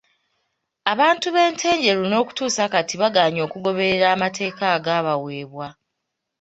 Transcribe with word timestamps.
Abantu 0.91 1.27
b'e 1.33 1.45
Ntenjeru 1.51 2.03
n'okutuusa 2.07 2.63
kati 2.73 2.95
bagaanye 3.01 3.39
okugoberera 3.47 4.05
amateeka 4.15 4.63
agaabaweebwa. 4.75 5.67